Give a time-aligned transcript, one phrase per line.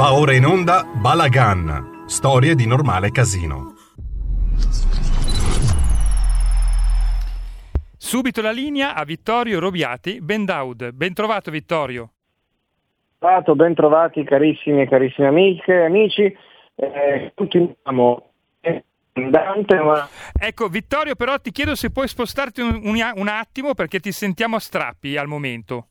[0.00, 3.74] Va ora in onda Balagan, storie di normale casino.
[7.98, 10.92] Subito la linea a Vittorio Robiati, Ben Daud.
[10.92, 12.12] Ben trovato Vittorio.
[13.18, 16.34] Ben trovati carissimi e carissime amiche e amici.
[16.76, 18.30] Eh, continuiamo
[19.12, 20.08] Dante, ma...
[20.32, 24.56] Ecco, Vittorio, però ti chiedo se puoi spostarti un, un, un, attimo perché ti sentiamo
[24.56, 25.88] a strappi al momento.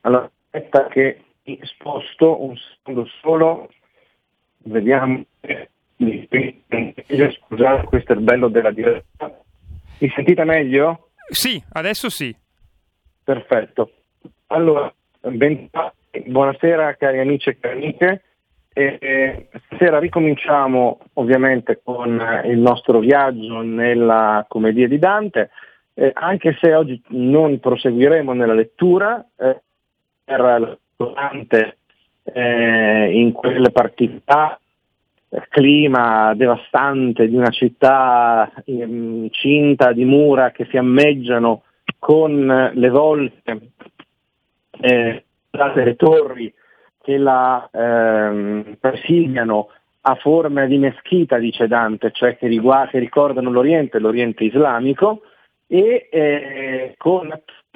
[0.00, 1.20] Allora, aspetta che
[1.62, 3.68] sposto un secondo solo,
[4.64, 5.24] vediamo.
[7.06, 9.38] Scusate, questo è il bello della diretta.
[9.98, 11.10] Mi sentite meglio?
[11.28, 12.34] Sì, adesso sì.
[13.22, 13.90] Perfetto.
[14.48, 14.92] Allora,
[16.26, 18.22] buonasera cari amici e cari amiche.
[18.76, 25.50] E, stasera ricominciamo ovviamente con il nostro viaggio nella commedia di Dante,
[25.94, 29.62] eh, anche se oggi non proseguiremo nella lettura, eh,
[30.24, 31.78] per Dante
[32.24, 34.62] eh, in quelle particolari
[35.48, 41.62] clima devastante di una città eh, cinta di mura che fiammeggiano
[41.98, 43.60] con le volte,
[44.80, 46.52] eh, le torri
[47.02, 49.68] che la ehm, presidiano
[50.06, 55.22] a forma di meschita, dice Dante, cioè che, riguarda, che ricordano l'Oriente, l'Oriente islamico,
[55.66, 57.28] e eh, con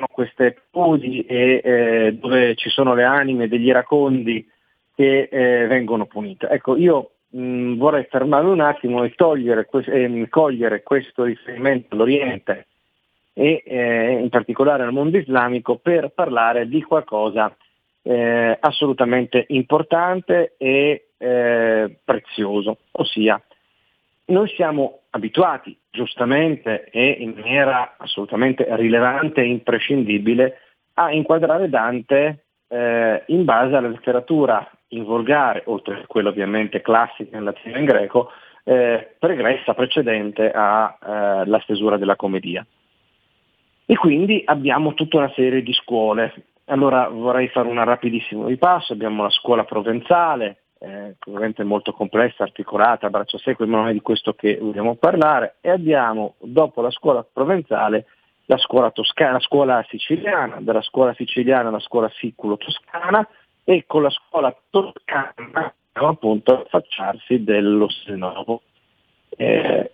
[0.07, 4.47] queste podi e, eh, dove ci sono le anime degli iracondi
[4.95, 6.49] che eh, vengono punite.
[6.49, 12.67] Ecco, io mh, vorrei fermarmi un attimo e que- cogliere questo riferimento all'Oriente
[13.33, 17.55] e eh, in particolare al mondo islamico per parlare di qualcosa
[18.03, 23.41] eh, assolutamente importante e eh, prezioso, ossia
[24.29, 30.59] noi siamo abituati giustamente e in maniera assolutamente rilevante e imprescindibile
[30.95, 37.36] a inquadrare Dante eh, in base alla letteratura in volgare, oltre a quella ovviamente classica
[37.36, 38.31] in latino e in greco,
[38.64, 42.64] eh, pregressa, precedente alla eh, stesura della commedia.
[43.86, 46.35] E quindi abbiamo tutta una serie di scuole,
[46.67, 53.11] allora vorrei fare un rapidissimo ripasso, abbiamo la scuola provenzale, eh, molto complessa, articolata, a
[53.11, 57.24] braccio secco, ma non è di questo che vogliamo parlare, e abbiamo dopo la scuola
[57.24, 58.06] provenzale
[58.48, 63.28] la scuola, toscana, la scuola siciliana, dalla scuola siciliana alla scuola siculo-toscana
[63.62, 68.62] e con la scuola toscana appunto affacciarsi dello Senovo.
[69.28, 69.92] Eh,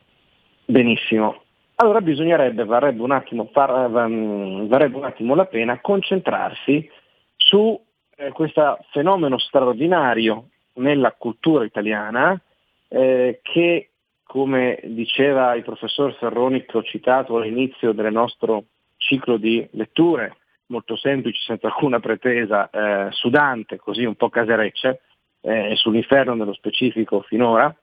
[0.64, 1.42] benissimo,
[1.76, 6.88] allora bisognerebbe, varrebbe un attimo, far, varrebbe un attimo la pena concentrarsi
[7.36, 7.78] su
[8.16, 12.40] eh, questo fenomeno straordinario nella cultura italiana
[12.88, 13.90] eh, che,
[14.22, 18.64] come diceva il professor Ferroni che ho citato all'inizio del nostro
[18.96, 20.36] ciclo di letture,
[20.66, 25.02] molto semplici, senza alcuna pretesa, eh, su Dante, così un po' caserecce,
[25.42, 27.74] eh, sull'inferno nello specifico finora,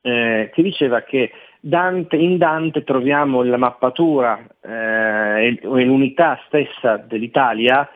[0.00, 7.88] eh, che diceva che Dante, in Dante troviamo la mappatura eh, e l'unità stessa dell'Italia,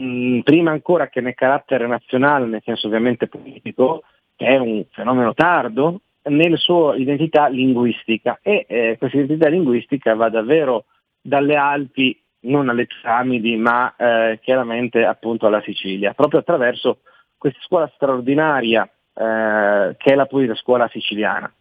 [0.00, 4.02] mm, prima ancora che nel carattere nazionale, nel senso ovviamente politico,
[4.36, 8.38] che è un fenomeno tardo, nella sua identità linguistica.
[8.42, 10.84] E eh, questa identità linguistica va davvero
[11.20, 16.98] dalle Alpi, non alle Tramidi, ma eh, chiaramente appunto alla Sicilia, proprio attraverso
[17.36, 21.52] questa scuola straordinaria eh, che è la pulita scuola siciliana.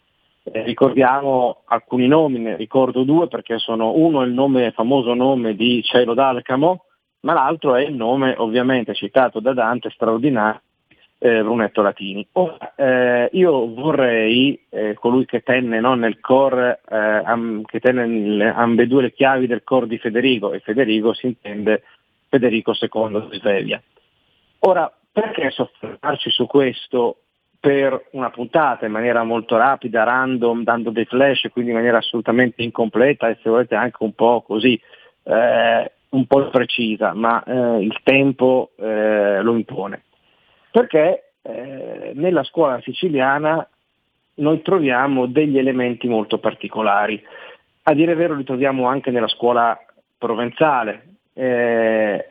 [0.43, 5.81] Eh, ricordiamo alcuni nomi, ne ricordo due perché sono uno il nome, famoso nome di
[5.83, 6.85] Cielo d'Alcamo,
[7.21, 10.61] ma l'altro è il nome ovviamente citato da Dante straordinario
[11.19, 12.25] eh, Brunetto Latini.
[12.33, 18.05] Ora, eh, io vorrei, eh, colui che tenne no, nel core, eh, am, che tenne
[18.05, 21.83] nelle, ambedue le chiavi del cor di Federico, e Federico si intende
[22.29, 23.81] Federico II di Svevia.
[24.59, 27.17] Ora, perché soffermarci su questo
[27.59, 32.63] per una puntata in maniera molto rapida, random, dando dei flash, quindi in maniera assolutamente
[32.63, 34.79] incompleta e se volete anche un po' così,
[35.23, 40.03] eh, un po' precisa, ma eh, il tempo eh, lo impone.
[40.71, 43.67] Perché eh, nella scuola siciliana
[44.35, 47.21] noi troviamo degli elementi molto particolari.
[47.83, 49.77] A dire vero li troviamo anche nella scuola
[50.17, 51.15] provenzale.
[51.33, 52.29] Eh,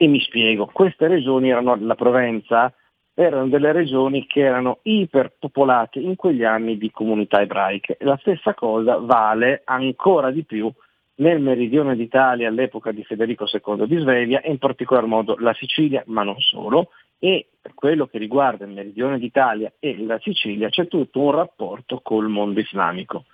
[0.00, 2.72] e mi spiego, queste regioni erano la Provenza,
[3.14, 7.96] erano delle regioni che erano iperpopolate in quegli anni di comunità ebraiche.
[8.00, 10.72] La stessa cosa vale ancora di più
[11.18, 16.02] nel meridione d'Italia all'epoca di Federico II di Svevia e in particolar modo la Sicilia,
[16.06, 20.86] ma non solo, e per quello che riguarda il meridione d'Italia e la Sicilia c'è
[20.86, 23.24] tutto un rapporto col mondo islamico.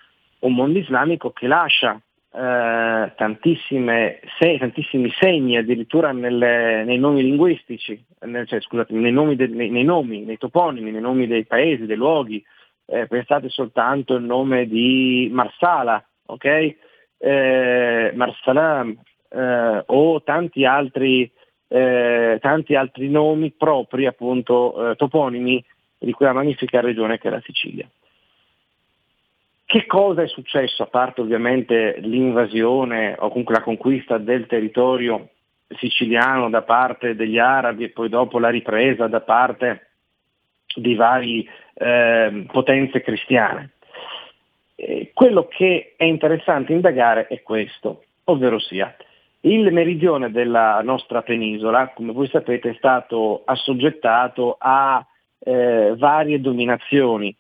[0.41, 2.01] Un mondo islamico che lascia
[2.37, 9.47] eh, se, tantissimi segni addirittura nelle, nei nomi linguistici, nel, cioè, scusate, nei nomi, de,
[9.47, 12.43] nei, nei nomi, nei toponimi, nei nomi dei paesi, dei luoghi.
[12.87, 16.77] Eh, pensate soltanto al nome di Marsala, ok?
[17.19, 18.96] Eh, Marsalam,
[19.28, 21.31] eh, o tanti altri,
[21.69, 25.64] eh, tanti altri nomi propri, appunto, eh, toponimi
[25.99, 27.88] di quella magnifica regione che è la Sicilia.
[29.66, 35.31] Che cosa è successo, a parte ovviamente l'invasione o comunque la conquista del territorio
[35.78, 39.88] siciliano da parte degli arabi e poi dopo la ripresa da parte
[40.76, 41.44] di varie
[41.75, 43.70] eh, potenze cristiane?
[44.76, 48.94] Eh, quello che è interessante indagare è questo, ovvero sia
[49.44, 55.05] il meridione della nostra penisola, come voi sapete, è stato assoggettato a
[55.38, 57.35] eh, varie dominazioni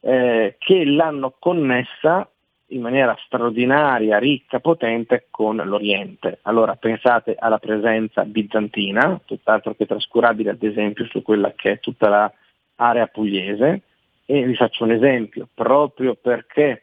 [0.00, 2.28] eh, che l'hanno connessa
[2.68, 6.40] in maniera straordinaria, ricca, potente con l'Oriente.
[6.42, 12.32] Allora pensate alla presenza bizantina, tutt'altro che trascurabile ad esempio su quella che è tutta
[12.76, 13.82] l'area pugliese,
[14.26, 16.82] e vi faccio un esempio, proprio perché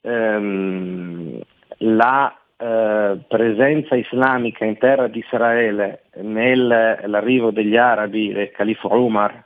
[0.00, 1.40] ehm,
[1.78, 9.44] la eh, presenza islamica in terra di Israele nell'arrivo degli arabi, del califo Umar,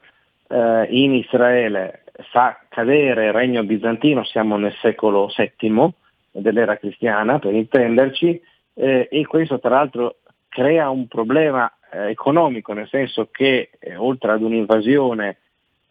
[0.48, 5.90] eh, in Israele fa cadere il regno bizantino, siamo nel secolo VII
[6.32, 8.40] dell'era cristiana per intenderci,
[8.74, 10.16] eh, e questo tra l'altro
[10.48, 15.38] crea un problema eh, economico, nel senso che eh, oltre ad un'invasione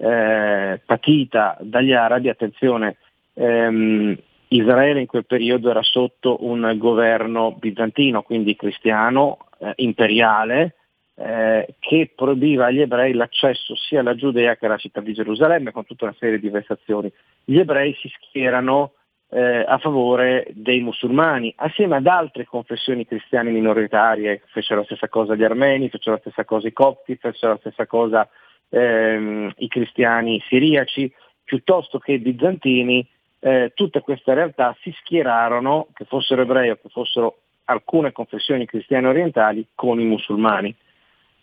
[0.01, 2.97] eh, patita dagli arabi, attenzione,
[3.33, 4.17] ehm,
[4.49, 10.75] Israele in quel periodo era sotto un governo bizantino, quindi cristiano, eh, imperiale,
[11.15, 15.85] eh, che proibiva agli ebrei l'accesso sia alla Giudea che alla città di Gerusalemme con
[15.85, 17.11] tutta una serie di vessazioni.
[17.43, 18.93] Gli ebrei si schierano
[19.31, 25.35] eh, a favore dei musulmani, assieme ad altre confessioni cristiane minoritarie, fecero la stessa cosa
[25.35, 28.27] gli armeni, fecero la stessa cosa i copti, fecero la stessa cosa
[28.69, 31.11] ehm, i cristiani siriaci,
[31.43, 33.07] piuttosto che i bizantini,
[33.39, 39.07] eh, tutte queste realtà si schierarono, che fossero ebrei o che fossero alcune confessioni cristiane
[39.07, 40.75] orientali, con i musulmani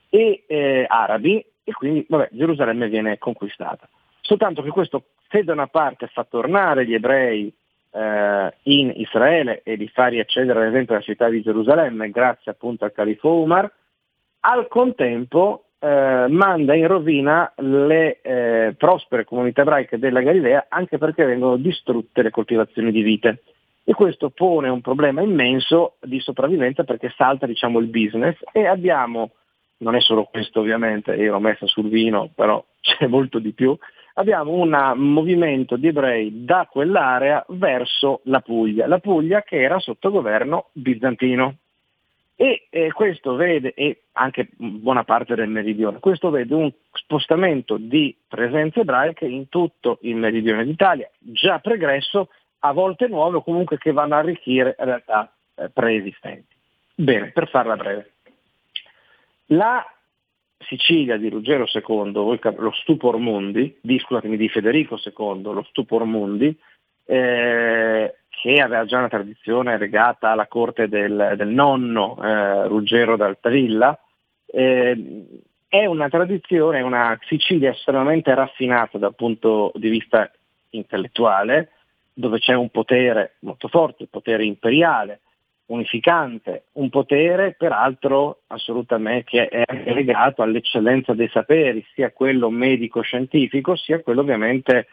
[0.09, 3.89] e eh, arabi e quindi vabbè, Gerusalemme viene conquistata.
[4.21, 7.53] Soltanto che questo se da una parte fa tornare gli ebrei
[7.91, 12.85] eh, in Israele e li fa riaccedere ad esempio alla città di Gerusalemme grazie appunto
[12.85, 13.71] al califo Umar,
[14.41, 21.25] al contempo eh, manda in rovina le eh, prospere comunità ebraiche della Galilea anche perché
[21.25, 23.43] vengono distrutte le coltivazioni di vite.
[23.85, 29.31] E questo pone un problema immenso di sopravvivenza perché salta diciamo, il business e abbiamo
[29.79, 33.77] non è solo questo ovviamente, io l'ho messa sul vino, però c'è molto di più,
[34.15, 40.11] abbiamo un movimento di ebrei da quell'area verso la Puglia, la Puglia che era sotto
[40.11, 41.57] governo bizantino.
[42.39, 48.15] E eh, questo vede, e anche buona parte del meridione, questo vede un spostamento di
[48.29, 52.29] presenze ebraiche in tutto il meridione d'Italia, già pregresso,
[52.61, 56.55] a volte nuove o comunque che vanno a arricchire realtà eh, preesistenti.
[56.95, 58.11] Bene, per farla breve.
[59.47, 59.83] La
[60.59, 66.55] Sicilia di Ruggero II, lo Stupor Mundi, di, scusatemi, di Federico II, lo Stupor Mundi,
[67.05, 73.99] eh, che aveva già una tradizione legata alla corte del, del nonno eh, Ruggero d'Altavilla,
[74.47, 75.27] eh,
[75.69, 80.31] è una tradizione, una Sicilia estremamente raffinata dal punto di vista
[80.71, 81.71] intellettuale,
[82.13, 85.21] dove c'è un potere molto forte, il potere imperiale,
[85.67, 94.01] unificante, un potere peraltro assolutamente che è legato all'eccellenza dei saperi, sia quello medico-scientifico, sia
[94.01, 94.87] quello ovviamente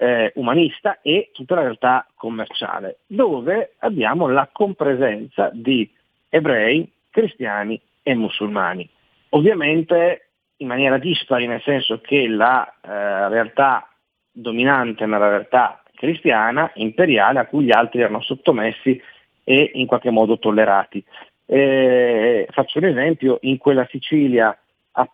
[0.00, 5.88] eh, umanista e tutta la realtà commerciale, dove abbiamo la compresenza di
[6.30, 8.88] ebrei, cristiani e musulmani.
[9.30, 13.88] Ovviamente in maniera dispari, nel senso che la eh, realtà
[14.32, 19.00] dominante una realtà cristiana, imperiale, a cui gli altri erano sottomessi
[19.44, 21.04] e in qualche modo tollerati.
[21.44, 24.56] Eh, faccio un esempio, in quella Sicilia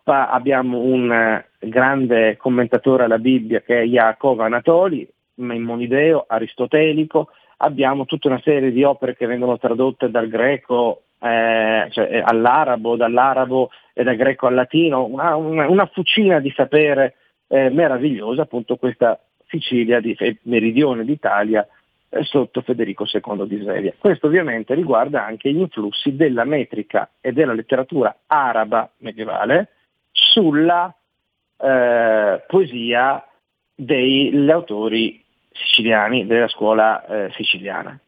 [0.05, 8.27] abbiamo un eh, grande commentatore alla Bibbia che è Jacob Anatoli, Maimonideo, aristotelico, abbiamo tutta
[8.27, 14.03] una serie di opere che vengono tradotte dal greco eh, cioè, eh, all'arabo, dall'arabo e
[14.03, 17.15] dal greco al latino, una, una, una fucina di sapere
[17.47, 21.65] eh, meravigliosa, appunto questa Sicilia, di, meridione d'Italia,
[22.09, 23.93] eh, sotto Federico II di Svevia.
[23.97, 29.69] Questo ovviamente riguarda anche gli influssi della metrica e della letteratura araba medievale
[30.11, 30.93] sulla
[31.57, 33.25] eh, poesia
[33.73, 37.99] degli autori siciliani, della scuola eh, siciliana.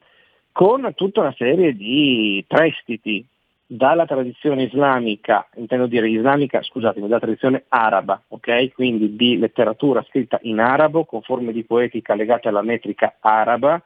[0.52, 3.26] con tutta una serie di prestiti
[3.66, 8.74] dalla tradizione islamica, intendo dire islamica, scusatemi, dalla tradizione araba, ok?
[8.74, 13.82] Quindi di letteratura scritta in arabo, con forme di poetica legate alla metrica araba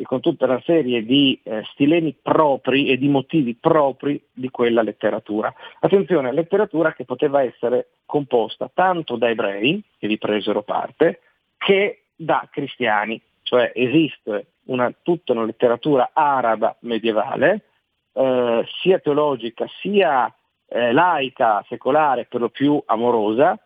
[0.00, 4.82] e con tutta una serie di eh, stilemi propri e di motivi propri di quella
[4.82, 5.52] letteratura.
[5.80, 11.20] Attenzione, letteratura che poteva essere composta tanto da ebrei, che vi presero parte,
[11.56, 17.64] che da cristiani, cioè esiste una, tutta una letteratura araba medievale,
[18.12, 20.32] eh, sia teologica sia
[20.68, 23.58] eh, laica, secolare, per lo più amorosa,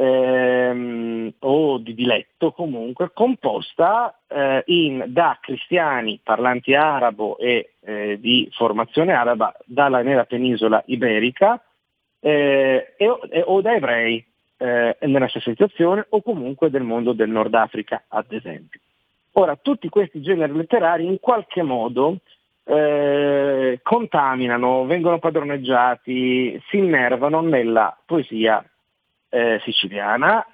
[0.00, 8.48] ehm, o di diletto comunque, composta eh, in, da cristiani parlanti arabo e eh, di
[8.52, 11.62] formazione araba dalla nera penisola iberica
[12.18, 14.24] eh, e, e, o da ebrei
[14.56, 18.80] eh, nella stessa situazione o comunque del mondo del Nord Africa ad esempio.
[19.32, 22.16] Ora, tutti questi generi letterari in qualche modo
[22.64, 28.64] eh, contaminano, vengono padroneggiati, si innervano nella poesia
[29.30, 30.46] eh, siciliana,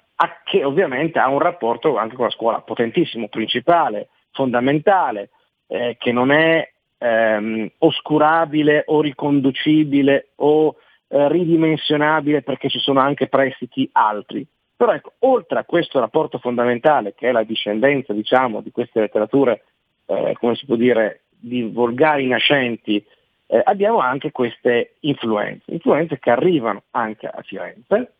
[0.45, 5.29] che ovviamente ha un rapporto anche con la scuola potentissimo, principale, fondamentale,
[5.67, 6.67] eh, che non è
[6.97, 10.75] ehm, oscurabile o riconducibile o
[11.07, 14.45] eh, ridimensionabile perché ci sono anche prestiti altri.
[14.75, 19.63] Però ecco, oltre a questo rapporto fondamentale che è la discendenza diciamo, di queste letterature,
[20.05, 23.03] eh, come si può dire, di volgari nascenti,
[23.47, 28.16] eh, abbiamo anche queste influenze, influenze che arrivano anche a Firenze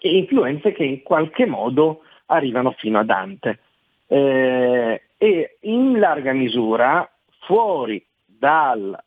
[0.00, 3.60] e influenze che in qualche modo arrivano fino a Dante.
[4.06, 7.08] Eh, e in larga misura
[7.40, 9.02] fuori dalla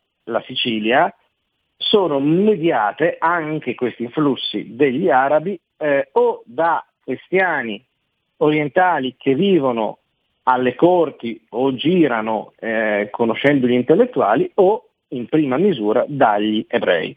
[0.46, 1.14] Sicilia
[1.76, 7.84] sono mediate anche questi influssi degli arabi eh, o da cristiani
[8.38, 9.98] orientali che vivono
[10.44, 17.16] alle corti o girano eh, conoscendo gli intellettuali o in prima misura dagli ebrei.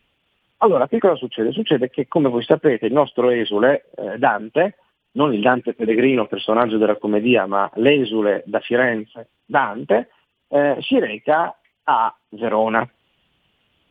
[0.59, 1.53] Allora, che cosa succede?
[1.53, 4.79] Succede che, come voi sapete, il nostro esule, eh, Dante,
[5.13, 10.11] non il Dante Pellegrino, personaggio della commedia, ma l'esule da Firenze, Dante,
[10.49, 12.89] eh, si reca a Verona.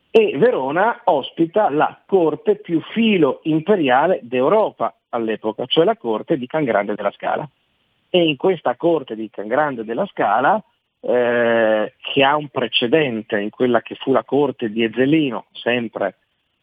[0.09, 6.63] E Verona ospita la corte più filo imperiale d'Europa all'epoca, cioè la corte di Can
[6.63, 7.47] Grande della Scala
[8.09, 10.63] e in questa corte di Can Grande della Scala,
[11.01, 16.15] eh, che ha un precedente in quella che fu la corte di Ezzelino, sempre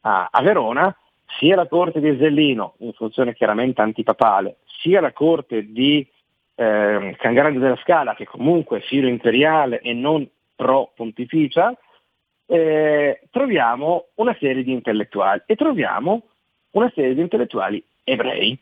[0.03, 0.97] a, a Verona,
[1.39, 6.07] sia la corte di Ezzelino, in funzione chiaramente antipapale, sia la corte di
[6.55, 11.77] eh, Can Grande della Scala, che comunque è filo imperiale e non pro pontificia,
[12.47, 16.23] eh, troviamo una serie di intellettuali e troviamo
[16.73, 18.59] una serie di intellettuali ebrei,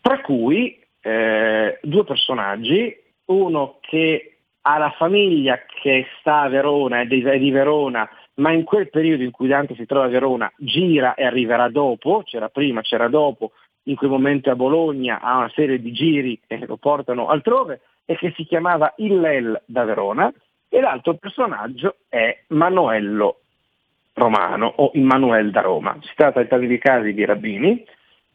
[0.00, 7.06] tra cui eh, due personaggi, uno che ha la famiglia che sta a Verona, è
[7.06, 8.08] di, è di Verona,
[8.38, 12.22] ma in quel periodo in cui Dante si trova a Verona gira e arriverà dopo,
[12.24, 13.52] c'era prima, c'era dopo,
[13.84, 18.16] in quel momento a Bologna ha una serie di giri che lo portano altrove e
[18.16, 20.32] che si chiamava Illel da Verona
[20.68, 23.40] e l'altro personaggio è Manuello
[24.12, 25.96] Romano o Immanuel da Roma.
[26.02, 27.84] Si tratta in tali casi di rabbini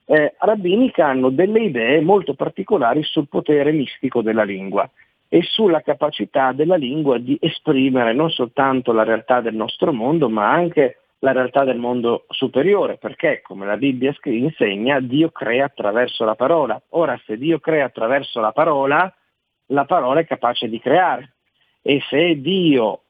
[0.06, 4.90] eh, rabbini che hanno delle idee molto particolari sul potere mistico della lingua
[5.34, 10.52] e sulla capacità della lingua di esprimere non soltanto la realtà del nostro mondo, ma
[10.52, 16.36] anche la realtà del mondo superiore, perché come la Bibbia insegna, Dio crea attraverso la
[16.36, 16.80] parola.
[16.90, 19.12] Ora, se Dio crea attraverso la parola,
[19.68, 21.34] la parola è capace di creare.
[21.82, 23.02] E se Dio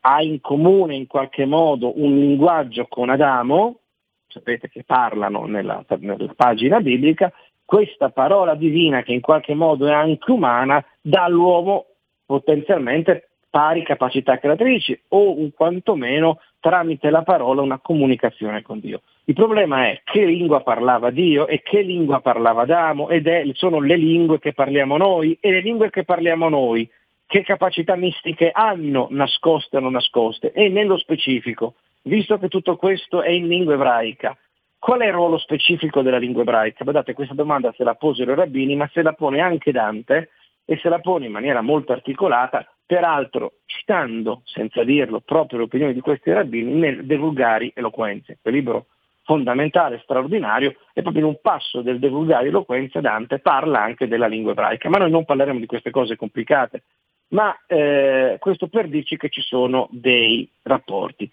[0.00, 3.78] ha in comune in qualche modo un linguaggio con Adamo,
[4.26, 7.32] sapete che parlano nella, nella pagina biblica,
[7.66, 11.86] questa parola divina che in qualche modo è anche umana dà all'uomo
[12.24, 19.02] potenzialmente pari capacità creatrici o quantomeno tramite la parola una comunicazione con Dio.
[19.24, 23.80] Il problema è che lingua parlava Dio e che lingua parlava Adamo ed è, sono
[23.80, 26.88] le lingue che parliamo noi e le lingue che parliamo noi
[27.26, 33.22] che capacità mistiche hanno nascoste o non nascoste e nello specifico visto che tutto questo
[33.22, 34.36] è in lingua ebraica,
[34.78, 36.84] qual è il ruolo specifico della lingua ebraica?
[36.84, 40.30] Guardate, questa domanda se la posero i rabbini, ma se la pone anche Dante
[40.64, 46.00] e se la pone in maniera molto articolata, peraltro citando, senza dirlo, proprio l'opinione di
[46.00, 48.86] questi rabbini nel De Vulgari Eloquenze, quel libro
[49.24, 54.28] fondamentale, straordinario, e proprio in un passo del De Vulgari Eloquenze Dante parla anche della
[54.28, 56.84] lingua ebraica, ma noi non parleremo di queste cose complicate,
[57.28, 61.28] ma eh, questo per dirci che ci sono dei rapporti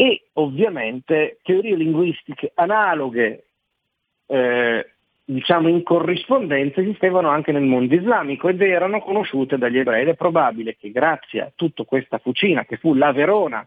[0.00, 3.46] e ovviamente teorie linguistiche analoghe
[4.26, 4.90] eh,
[5.24, 10.14] diciamo in corrispondenza esistevano anche nel mondo islamico ed erano conosciute dagli ebrei ed è
[10.14, 13.66] probabile che grazie a tutta questa fucina che fu la Verona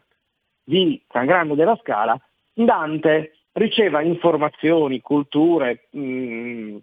[0.63, 2.17] di San Grande della Scala,
[2.53, 6.77] Dante riceva informazioni, culture, mh, mm,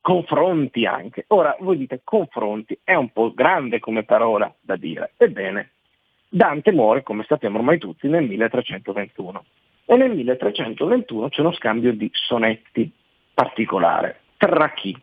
[0.00, 1.24] confronti anche.
[1.28, 5.12] Ora voi dite confronti, è un po' grande come parola da dire.
[5.18, 5.72] Ebbene,
[6.32, 9.44] Dante muore, come sappiamo ormai tutti, nel 1321
[9.84, 12.88] e nel 1321 c'è uno scambio di sonetti
[13.34, 14.20] particolare.
[14.36, 14.96] Tra chi?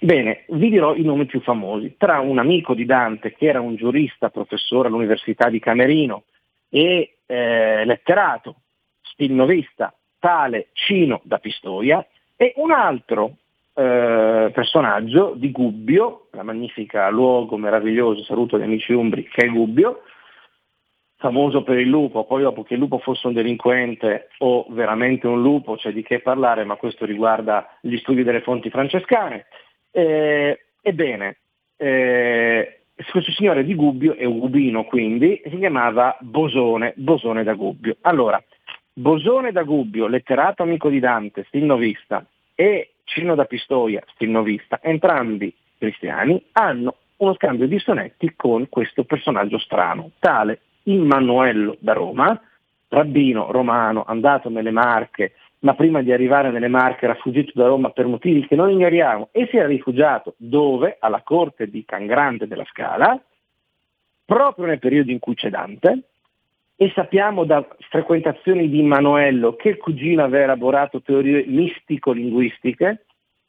[0.00, 1.94] Bene, vi dirò i nomi più famosi.
[1.96, 6.24] Tra un amico di Dante che era un giurista, professore all'Università di Camerino
[6.68, 8.56] e eh, letterato,
[9.02, 12.04] stilnovista, tale Cino da Pistoia,
[12.36, 13.36] e un altro
[13.74, 20.02] eh, personaggio di Gubbio, la magnifica luogo meraviglioso, saluto gli amici umbri, che è Gubbio,
[21.24, 25.40] famoso per il lupo, poi dopo che il lupo fosse un delinquente o veramente un
[25.40, 29.46] lupo c'è di che parlare, ma questo riguarda gli studi delle fonti francescane.
[29.90, 31.38] Eh, ebbene,
[31.78, 37.96] eh, questo signore di Gubbio, è un gubino quindi, si chiamava Bosone, Bosone da Gubbio.
[38.02, 38.42] Allora,
[38.92, 42.22] Bosone da Gubbio, letterato amico di Dante, stilnovista,
[42.54, 49.58] e Cino da Pistoia, stilnovista, entrambi cristiani, hanno uno scambio di sonetti con questo personaggio
[49.58, 52.40] strano, tale Immanuello da Roma,
[52.88, 57.90] rabbino romano andato nelle Marche, ma prima di arrivare nelle Marche era fuggito da Roma
[57.90, 60.96] per motivi che non ignoriamo e si era rifugiato dove?
[61.00, 63.20] Alla corte di Cangrande della Scala,
[64.24, 66.02] proprio nel periodo in cui c'è Dante,
[66.76, 73.04] e sappiamo da frequentazioni di Immanuello che il cugino aveva elaborato teorie mistico-linguistiche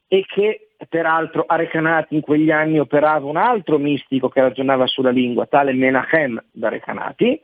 [0.07, 5.09] e che peraltro a Recanati in quegli anni operava un altro mistico che ragionava sulla
[5.09, 7.41] lingua, tale Menachem da Recanati,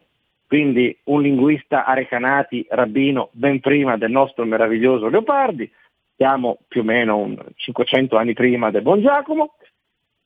[0.48, 5.72] quindi un linguista a Recanati, rabbino, ben prima del nostro meraviglioso Leopardi,
[6.16, 9.56] siamo più o meno 500 anni prima del Buon Giacomo.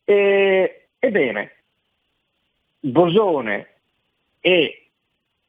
[0.04, 1.52] E, ebbene,
[2.80, 3.68] Bosone
[4.42, 4.85] e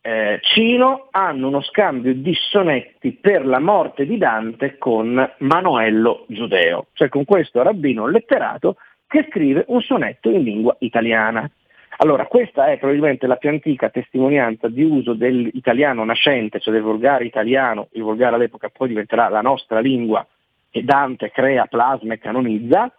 [0.06, 6.86] eh, Cino hanno uno scambio di sonetti per la morte di Dante con Manoello Giudeo,
[6.92, 8.76] cioè con questo rabbino letterato
[9.08, 11.50] che scrive un sonetto in lingua italiana.
[11.96, 17.24] Allora, questa è probabilmente la più antica testimonianza di uso dell'italiano nascente, cioè del volgare
[17.24, 20.24] italiano, il volgare all'epoca poi diventerà la nostra lingua
[20.70, 22.94] che Dante crea, plasma e canonizza,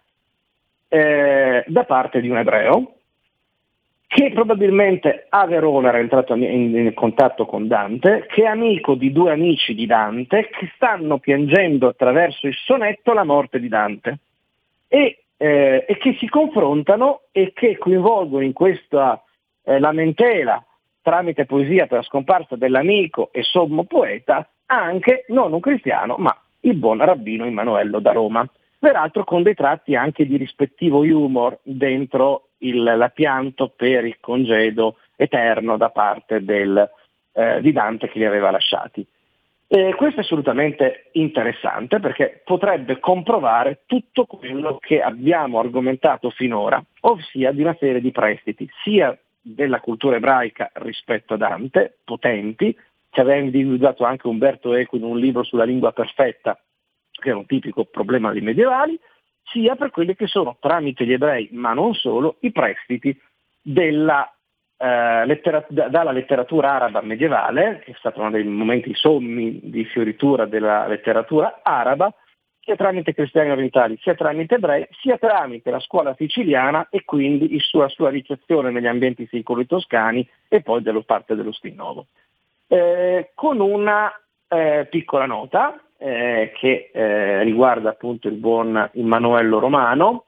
[0.90, 2.97] eh, da parte di un ebreo,
[4.08, 9.32] che probabilmente a Verona era entrato in, contatto con Dante, che è amico di due
[9.32, 14.20] amici di Dante che stanno piangendo attraverso il sonetto la morte di Dante.
[14.88, 19.22] E, eh, e che si confrontano e che coinvolgono in questa
[19.64, 20.64] eh, lamentela
[21.02, 26.76] tramite poesia per la scomparsa dell'amico e sommo poeta anche non un cristiano ma il
[26.76, 32.84] buon rabbino Emanuello da Roma peraltro con dei tratti anche di rispettivo humor dentro il,
[32.84, 36.90] la pianto per il congedo eterno da parte del,
[37.34, 39.06] eh, di Dante che li aveva lasciati.
[39.70, 47.52] E questo è assolutamente interessante perché potrebbe comprovare tutto quello che abbiamo argomentato finora, ossia
[47.52, 52.74] di una serie di prestiti, sia della cultura ebraica rispetto a Dante, potenti,
[53.10, 56.58] che aveva individuato anche Umberto Eco in un libro sulla lingua perfetta,
[57.20, 59.00] che era un tipico problema dei medievali,
[59.44, 63.18] sia per quelli che sono, tramite gli ebrei, ma non solo, i prestiti
[63.62, 64.30] della,
[64.78, 70.46] eh, letterat- dalla letteratura araba medievale, che è stato uno dei momenti sommi di fioritura
[70.46, 72.14] della letteratura araba,
[72.68, 77.88] sia tramite cristiani orientali, sia tramite ebrei, sia tramite la scuola siciliana e quindi la
[77.88, 82.08] sua ricezione negli ambienti siculi toscani e poi dello parte dello Stinnovo.
[82.68, 84.12] Eh, con una
[84.50, 90.26] eh, piccola nota, eh, che eh, riguarda appunto il buon Immanuello Romano.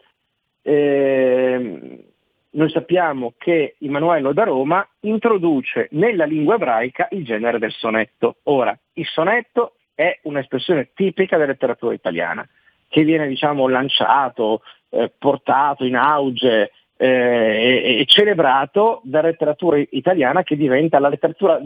[0.62, 2.04] Eh,
[2.52, 8.38] noi sappiamo che Immanuello da Roma introduce nella lingua ebraica il genere del sonetto.
[8.44, 12.48] Ora, il sonetto è un'espressione tipica della letteratura italiana,
[12.88, 20.42] che viene diciamo, lanciato, eh, portato in auge eh, e, e celebrato dalla letteratura italiana
[20.42, 21.62] che diventa la letteratura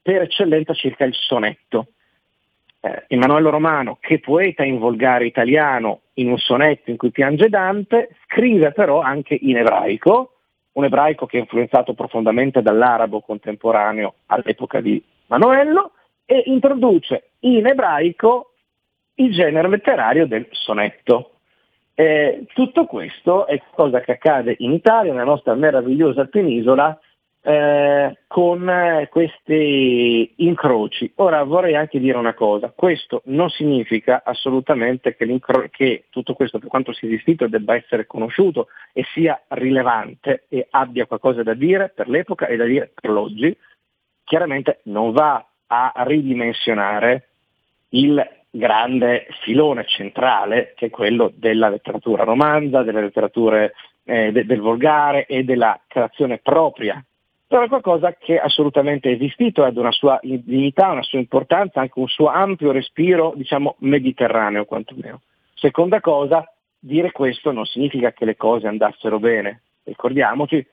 [0.00, 1.88] per eccellenza circa il sonetto
[2.84, 8.16] eh, Emanuele Romano, che poeta in volgare italiano in un sonetto in cui piange Dante,
[8.24, 10.32] scrive però anche in ebraico,
[10.72, 15.92] un ebraico che è influenzato profondamente dall'arabo contemporaneo all'epoca di Manuello,
[16.24, 18.54] e introduce in ebraico
[19.14, 21.32] il genere letterario del sonetto.
[21.94, 26.98] Eh, tutto questo è cosa che accade in Italia, nella nostra meravigliosa penisola,
[27.44, 31.12] eh, con eh, questi incroci.
[31.16, 36.68] Ora vorrei anche dire una cosa, questo non significa assolutamente che, che tutto questo per
[36.68, 42.08] quanto sia esistito debba essere conosciuto e sia rilevante e abbia qualcosa da dire per
[42.08, 43.56] l'epoca e da dire per l'oggi,
[44.24, 47.28] chiaramente non va a ridimensionare
[47.90, 53.72] il grande filone centrale che è quello della letteratura romanza, delle letterature
[54.04, 57.02] eh, de- del volgare e della creazione propria
[57.52, 61.98] però è qualcosa che assolutamente è esistito, ha una sua dignità, una sua importanza, anche
[61.98, 65.20] un suo ampio respiro, diciamo, mediterraneo quantomeno.
[65.52, 69.64] Seconda cosa, dire questo non significa che le cose andassero bene.
[69.82, 70.66] Ricordiamoci,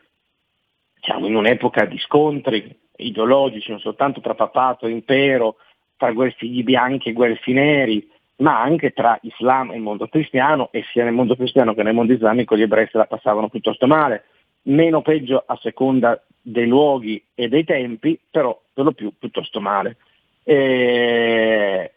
[1.01, 5.57] siamo in un'epoca di scontri ideologici, non soltanto tra papato e impero,
[5.97, 10.85] tra guelfi bianchi e guelfi neri, ma anche tra Islam e il mondo cristiano, e
[10.93, 14.23] sia nel mondo cristiano che nel mondo islamico gli ebrei se la passavano piuttosto male
[14.69, 19.97] meno peggio a seconda dei luoghi e dei tempi, però per lo più piuttosto male.
[20.43, 21.91] E,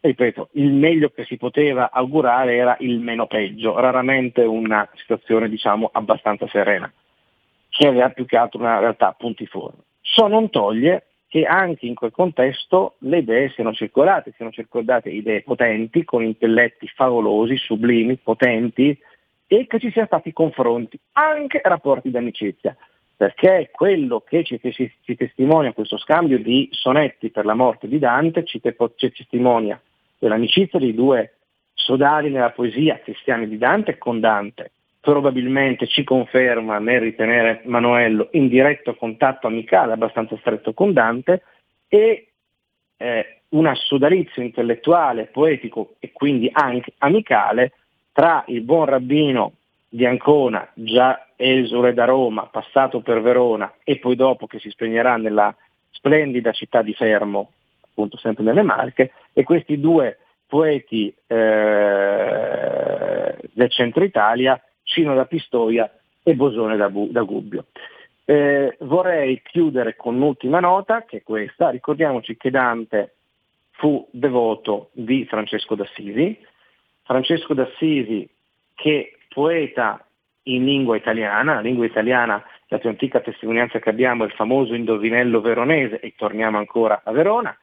[0.00, 5.90] ripeto, il meglio che si poteva augurare era il meno peggio, raramente una situazione diciamo
[5.92, 6.92] abbastanza serena,
[7.68, 9.82] che aveva più che altro una realtà puntiforme.
[10.00, 15.42] Ciò non toglie che anche in quel contesto le idee siano circolate, siano circolate idee
[15.42, 18.98] potenti, con intelletti favolosi, sublimi, potenti,
[19.48, 22.76] e che ci siano stati confronti, anche rapporti di amicizia,
[23.16, 27.98] perché quello che ci, ci, ci testimonia questo scambio di sonetti per la morte di
[27.98, 29.80] Dante ci, ci testimonia
[30.18, 31.38] dell'amicizia dei due
[31.72, 38.48] sodali nella poesia cristiani di Dante con Dante, probabilmente ci conferma nel ritenere Manuello in
[38.48, 41.42] diretto contatto amicale abbastanza stretto con Dante
[41.88, 42.28] e
[42.98, 47.72] eh, un sodalizio intellettuale, poetico e quindi anche amicale
[48.18, 49.52] tra il buon rabbino
[49.88, 55.16] di Ancona, già esule da Roma, passato per Verona e poi dopo che si spegnerà
[55.16, 55.54] nella
[55.90, 61.36] splendida città di Fermo, appunto sempre nelle Marche, e questi due poeti eh,
[63.52, 65.88] del centro Italia, Cino da Pistoia
[66.24, 67.66] e Bosone da, Bu- da Gubbio.
[68.24, 71.70] Eh, vorrei chiudere con un'ultima nota, che è questa.
[71.70, 73.14] Ricordiamoci che Dante
[73.70, 76.56] fu devoto di Francesco d'Assisi,
[77.08, 78.28] Francesco d'Assisi
[78.74, 80.04] che poeta
[80.42, 84.74] in lingua italiana, la lingua italiana, la più antica testimonianza che abbiamo è il famoso
[84.74, 87.56] indovinello veronese e torniamo ancora a Verona,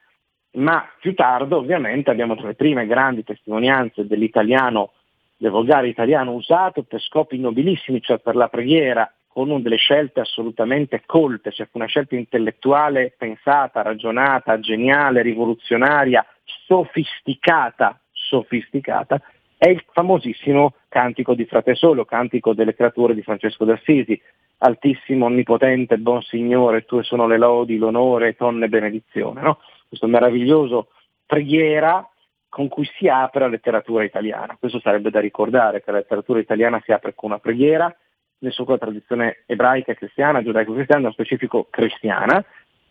[0.54, 4.94] ma più tardo ovviamente abbiamo tra le prime grandi testimonianze dell'italiano,
[5.36, 10.18] del volgare italiano usato per scopi nobilissimi, cioè per la preghiera, con una delle scelte
[10.18, 16.26] assolutamente colte, cioè una scelta intellettuale pensata, ragionata, geniale, rivoluzionaria,
[16.66, 19.20] sofisticata, sofisticata,
[19.58, 24.20] è il famosissimo cantico di Frate Solo, cantico delle creature di Francesco d'Assisi,
[24.58, 29.40] altissimo, onnipotente, buon Signore, tue sono le lodi, l'onore, tonne benedizione.
[29.40, 29.58] No?
[29.88, 30.88] Questo meraviglioso
[31.24, 32.08] preghiera
[32.48, 34.56] con cui si apre la letteratura italiana.
[34.58, 37.94] Questo sarebbe da ricordare, che la letteratura italiana si apre con una preghiera,
[38.38, 42.42] nel suo la tradizione ebraica e cristiana, giudaico-cristiana, nello specifico cristiana,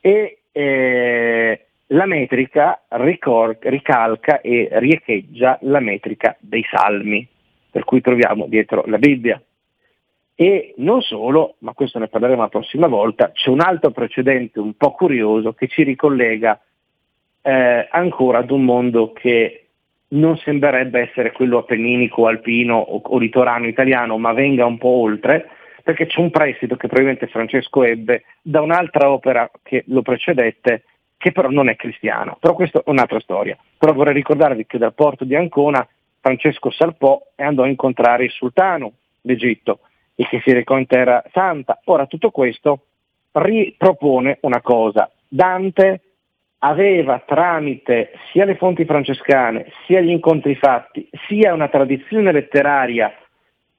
[0.02, 7.28] e eh, la metrica ricor- ricalca e riecheggia la metrica dei salmi,
[7.70, 9.42] per cui troviamo dietro la Bibbia.
[10.38, 14.74] E non solo, ma questo ne parleremo la prossima volta, c'è un altro precedente un
[14.76, 16.60] po' curioso che ci ricollega
[17.42, 19.68] eh, ancora ad un mondo che
[20.08, 25.48] non sembrerebbe essere quello appenninico, alpino o, o litorano italiano, ma venga un po' oltre,
[25.84, 30.84] perché c'è un prestito che probabilmente Francesco ebbe da un'altra opera che lo precedette,
[31.26, 32.38] che però non è cristiano.
[32.40, 33.58] Però questa è un'altra storia.
[33.80, 35.88] Però vorrei ricordarvi che dal porto di Ancona
[36.20, 39.80] Francesco salpò e andò a incontrare il sultano d'Egitto
[40.14, 41.80] e che si recò in terra santa.
[41.86, 42.86] Ora tutto questo
[43.32, 45.10] ripropone una cosa.
[45.28, 46.02] Dante
[46.60, 53.12] aveva tramite sia le fonti francescane, sia gli incontri fatti, sia una tradizione letteraria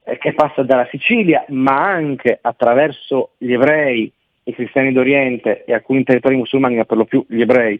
[0.03, 4.11] eh, che passa dalla Sicilia, ma anche attraverso gli ebrei
[4.47, 7.79] i cristiani d'Oriente e alcuni territori musulmani, ma per lo più gli ebrei,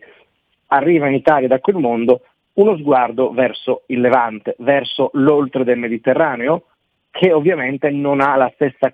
[0.68, 6.66] arriva in Italia da quel mondo, uno sguardo verso il Levante, verso l'oltre del Mediterraneo,
[7.10, 8.94] che ovviamente non ha la stessa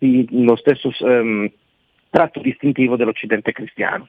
[0.00, 1.50] lo stesso um,
[2.10, 4.08] tratto distintivo dell'Occidente cristiano.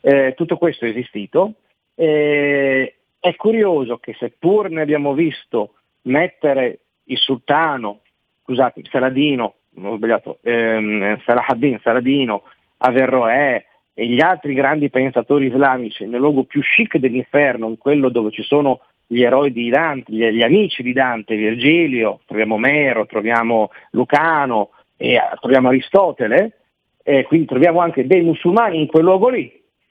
[0.00, 1.54] Eh, tutto questo è esistito.
[1.94, 8.00] Eh, è curioso che seppur ne abbiamo visto mettere il sultano,
[8.42, 12.42] scusate, il Saladino ho sbagliato, ehm, Salahaddin, Saladino,
[12.78, 13.64] Averroè
[13.94, 18.42] e gli altri grandi pensatori islamici nel luogo più chic dell'inferno, in quello dove ci
[18.42, 24.70] sono gli eroi di Dante, gli, gli amici di Dante, Virgilio, troviamo Omero, troviamo Lucano
[24.96, 26.58] e troviamo Aristotele,
[27.02, 29.50] eh, quindi troviamo anche dei musulmani in quel luogo lì,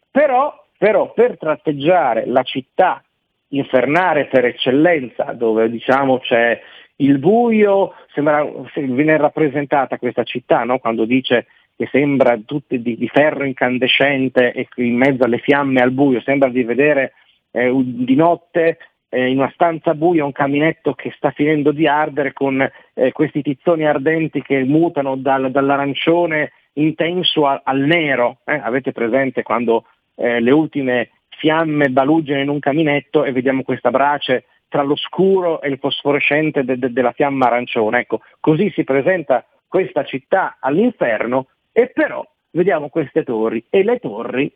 [0.09, 3.03] però, però per tratteggiare la città
[3.49, 6.61] infernale per eccellenza, dove diciamo c'è
[6.97, 10.79] il buio, sembra, viene rappresentata questa città no?
[10.79, 15.91] quando dice che sembra tutti di, di, ferro incandescente e in mezzo alle fiamme al
[15.91, 17.13] buio, sembra di vedere
[17.51, 18.79] eh, di notte
[19.09, 23.43] eh, in una stanza buia un caminetto che sta finendo di ardere con eh, questi
[23.43, 28.39] tizzoni ardenti che mutano dal, dall'arancione intenso a, al nero.
[28.43, 28.55] Eh?
[28.55, 34.45] Avete presente quando eh, le ultime fiamme baluggiano in un caminetto e vediamo questa brace
[34.67, 37.99] tra lo scuro e il fosforescente de- de- della fiamma arancione.
[37.99, 44.51] Ecco, così si presenta questa città all'inferno e però vediamo queste torri e le torri,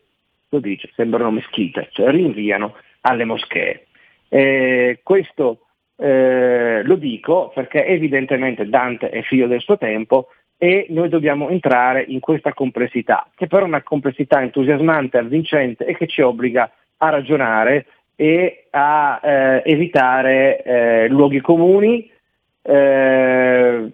[0.48, 3.86] lo dice, sembrano meschite, cioè rinviano alle moschee.
[4.28, 11.08] Eh, questo eh, lo dico perché evidentemente Dante è figlio del suo tempo e noi
[11.08, 16.22] dobbiamo entrare in questa complessità, che però è una complessità entusiasmante, avvincente e che ci
[16.22, 22.10] obbliga a ragionare e a eh, evitare eh, luoghi comuni
[22.62, 23.90] eh,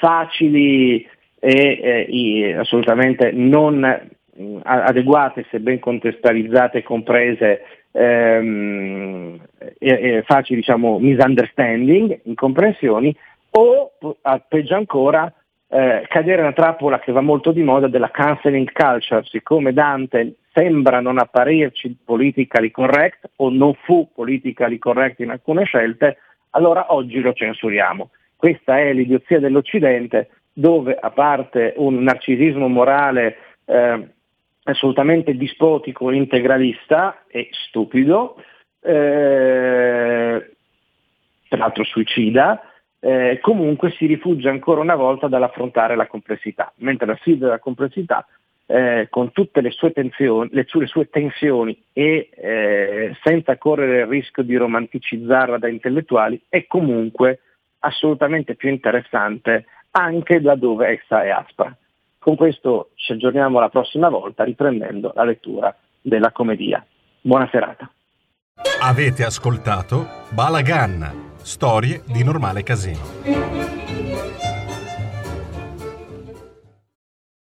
[0.00, 1.06] facili
[1.40, 4.08] e eh, assolutamente non
[4.40, 9.38] mm, adeguate se ben contestualizzate e comprese ehm,
[10.24, 13.14] facili diciamo, misunderstanding, incomprensioni
[13.50, 13.92] o
[14.48, 15.32] peggio ancora
[15.70, 21.00] eh, cadere nella trappola che va molto di moda della cancelling culture, siccome Dante sembra
[21.00, 26.18] non apparirci politically correct o non fu politically correct in alcune scelte,
[26.50, 28.10] allora oggi lo censuriamo.
[28.34, 34.08] Questa è l'idiozia dell'Occidente dove a parte un narcisismo morale eh,
[34.64, 38.42] assolutamente dispotico, integralista e stupido,
[38.80, 40.50] eh,
[41.48, 42.62] peraltro suicida,
[43.00, 48.26] eh, comunque si rifugia ancora una volta dall'affrontare la complessità, mentre la sfida della complessità
[48.70, 54.06] eh, con tutte le sue, tensioni, le le sue tensioni e eh, senza correre il
[54.06, 57.40] rischio di romanticizzarla da intellettuali, è comunque
[57.80, 61.74] assolutamente più interessante anche da dove essa è aspra.
[62.18, 66.84] Con questo ci aggiorniamo la prossima volta riprendendo la lettura della commedia.
[67.22, 67.90] Buona serata.
[68.80, 73.86] Avete ascoltato Balagan, storie di normale casino.